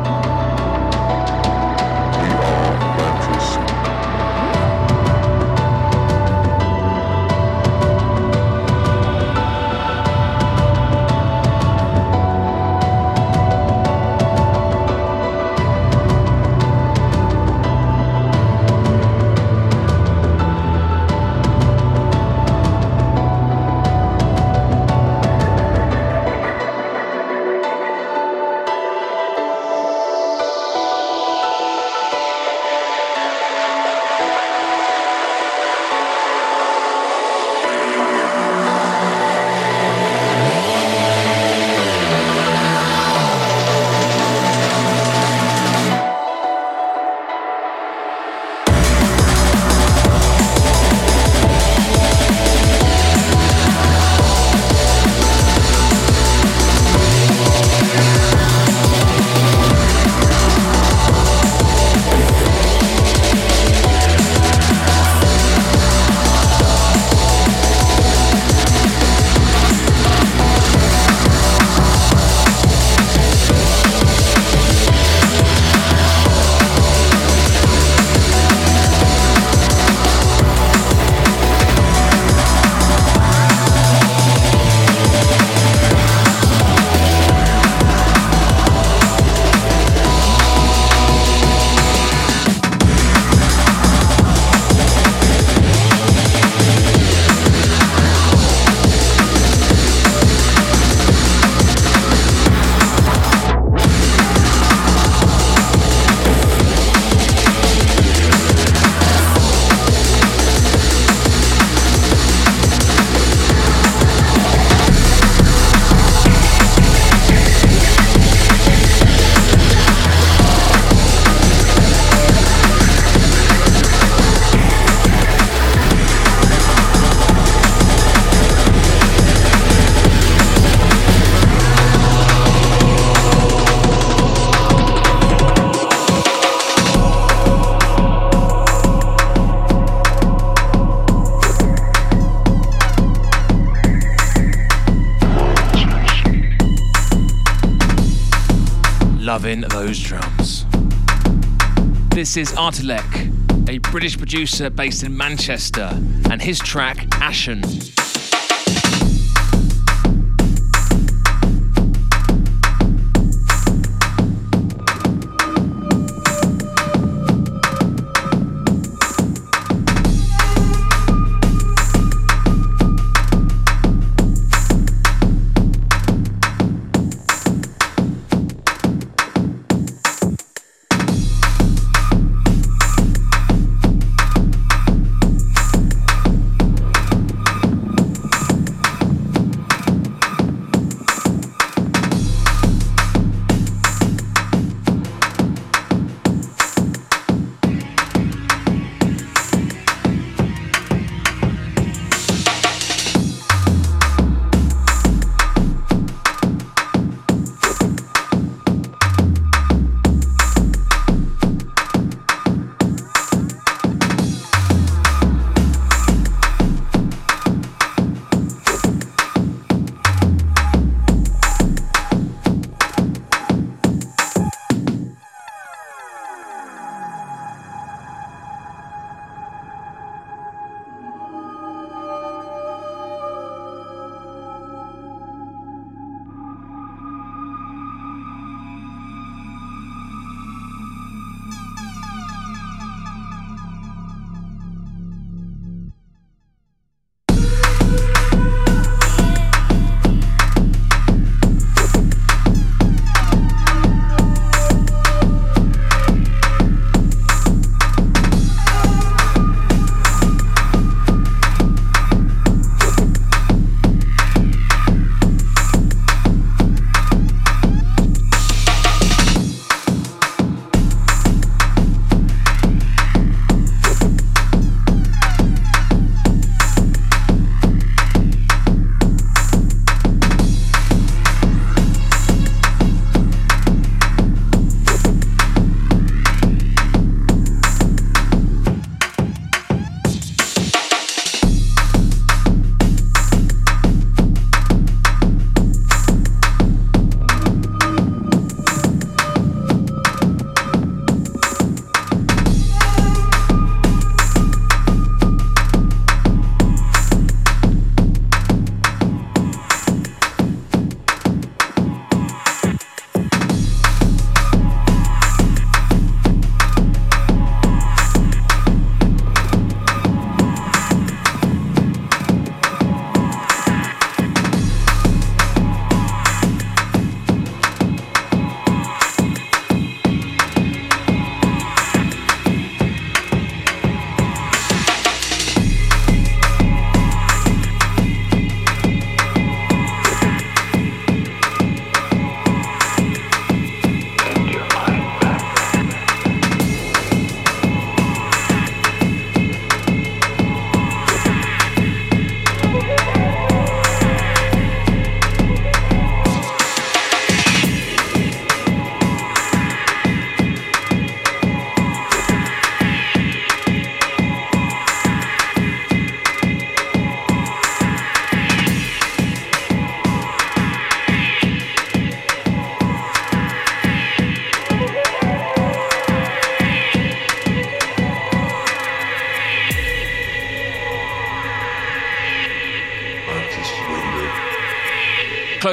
Is 152.37 152.53
Artilek, 152.53 153.69
a 153.69 153.77
British 153.77 154.17
producer 154.17 154.69
based 154.69 155.03
in 155.03 155.15
Manchester, 155.15 155.89
and 156.31 156.41
his 156.41 156.57
track 156.59 157.05
Ashen. 157.13 157.61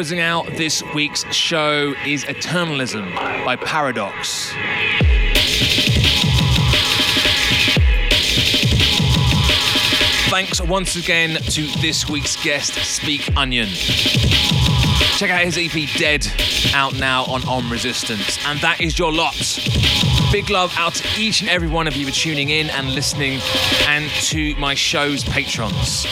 Closing 0.00 0.20
out 0.20 0.46
this 0.52 0.82
week's 0.94 1.30
show 1.30 1.92
is 2.06 2.24
Eternalism 2.24 3.14
by 3.44 3.54
Paradox. 3.54 4.50
Thanks 10.30 10.62
once 10.62 10.96
again 10.96 11.34
to 11.42 11.66
this 11.82 12.08
week's 12.08 12.42
guest, 12.42 12.76
Speak 12.76 13.28
Onion. 13.36 13.68
Check 15.18 15.30
out 15.30 15.42
his 15.42 15.58
EP 15.58 15.86
Dead, 15.98 16.26
out 16.72 16.98
now 16.98 17.24
on 17.24 17.46
Ohm 17.46 17.70
Resistance. 17.70 18.38
And 18.46 18.58
that 18.60 18.80
is 18.80 18.98
your 18.98 19.12
lot. 19.12 19.36
Big 20.32 20.48
love 20.48 20.72
out 20.76 20.94
to 20.94 21.20
each 21.20 21.40
and 21.40 21.50
every 21.50 21.68
one 21.68 21.88
of 21.88 21.96
you 21.96 22.06
for 22.06 22.12
tuning 22.12 22.50
in 22.50 22.70
and 22.70 22.94
listening, 22.94 23.40
and 23.88 24.08
to 24.10 24.54
my 24.56 24.74
show's 24.74 25.24
patrons. 25.24 26.04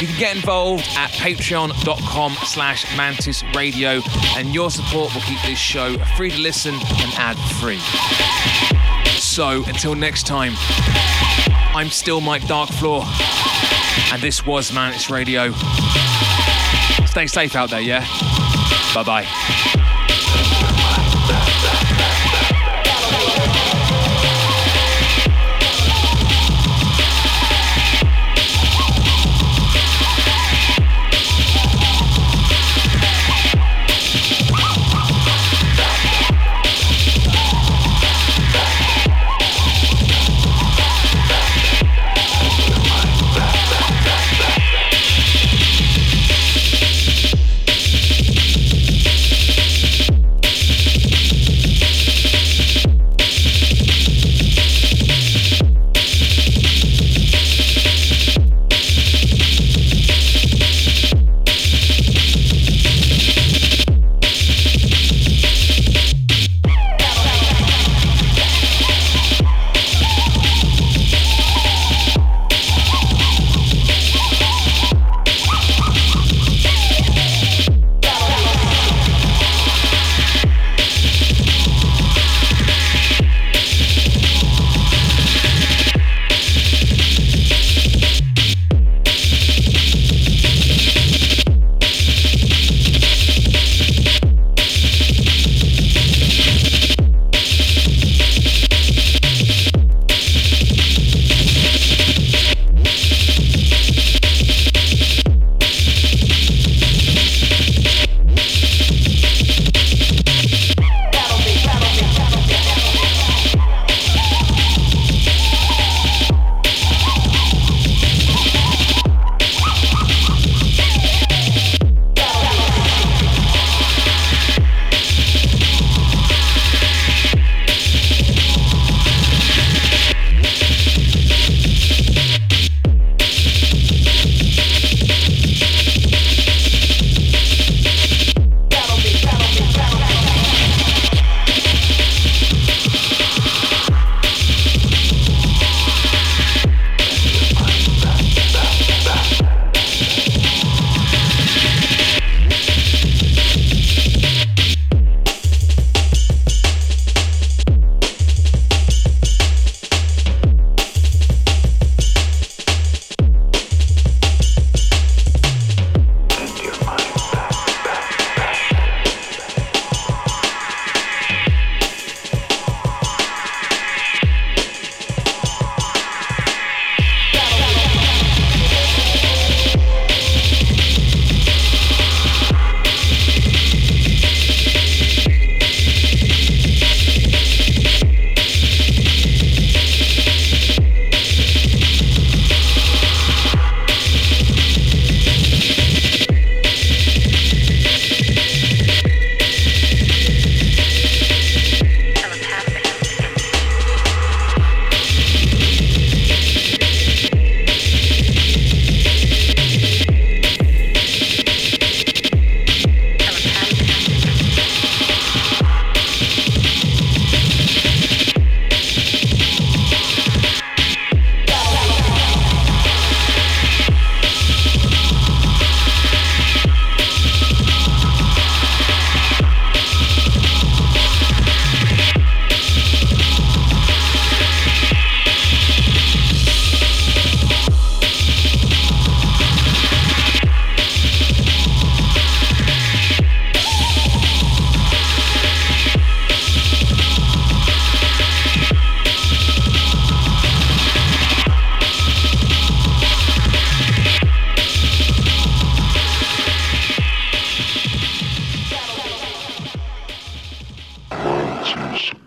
You 0.00 0.06
can 0.06 0.18
get 0.18 0.36
involved 0.36 0.84
at 0.96 1.10
patreon.com 1.10 2.36
slash 2.44 2.96
mantis 2.96 3.42
radio, 3.54 4.00
and 4.36 4.54
your 4.54 4.70
support 4.70 5.12
will 5.14 5.22
keep 5.22 5.40
this 5.42 5.58
show 5.58 5.98
free 6.16 6.30
to 6.30 6.38
listen 6.38 6.74
and 6.74 7.12
ad 7.16 7.36
free. 7.60 7.80
So 9.18 9.64
until 9.64 9.94
next 9.94 10.26
time, 10.26 10.52
I'm 11.74 11.88
still 11.88 12.20
Mike 12.20 12.42
Darkfloor, 12.42 13.04
and 14.12 14.22
this 14.22 14.46
was 14.46 14.72
Mantis 14.72 15.10
Radio. 15.10 15.52
Stay 17.06 17.26
safe 17.26 17.56
out 17.56 17.70
there, 17.70 17.80
yeah? 17.80 18.06
Bye 18.94 19.02
bye. 19.04 19.55